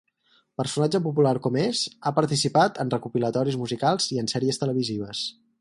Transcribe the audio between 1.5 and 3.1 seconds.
és, ha participat en